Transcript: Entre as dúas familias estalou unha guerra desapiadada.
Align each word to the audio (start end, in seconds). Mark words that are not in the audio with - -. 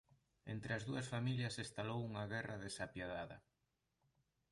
Entre 0.53 0.71
as 0.77 0.83
dúas 0.89 1.09
familias 1.13 1.55
estalou 1.65 1.99
unha 2.09 2.25
guerra 2.33 2.61
desapiadada. 2.65 3.37